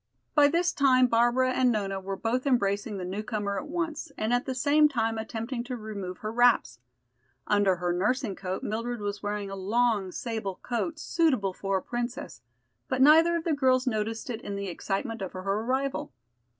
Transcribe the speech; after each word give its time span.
By 0.33 0.47
this 0.47 0.73
time 0.73 1.05
Barbara 1.05 1.51
and 1.53 1.71
Nona 1.71 1.99
were 1.99 2.15
both 2.15 2.47
embracing 2.47 2.97
the 2.97 3.05
newcomer 3.05 3.59
at 3.59 3.67
once, 3.67 4.11
and 4.17 4.33
at 4.33 4.45
the 4.47 4.55
same 4.55 4.89
time 4.89 5.19
attempting 5.19 5.63
to 5.65 5.77
remove 5.77 6.17
her 6.17 6.31
wraps. 6.31 6.79
Under 7.45 7.75
her 7.75 7.93
nursing 7.93 8.35
coat 8.35 8.63
Mildred 8.63 8.99
was 8.99 9.21
wearing 9.21 9.51
a 9.51 9.55
long 9.55 10.11
sable 10.11 10.55
coat, 10.63 10.97
suitable 10.97 11.53
for 11.53 11.77
a 11.77 11.81
princess, 11.83 12.41
but 12.87 12.99
neither 12.99 13.35
of 13.35 13.43
the 13.43 13.53
girls 13.53 13.85
noticed 13.85 14.31
it 14.31 14.41
in 14.41 14.55
the 14.55 14.69
excitement 14.69 15.21
of 15.21 15.33
her 15.33 15.41
arrival. 15.43 16.11